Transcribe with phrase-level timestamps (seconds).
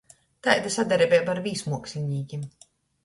[0.47, 2.49] Taida sadarbeiba ar vīsmuokslinīkim.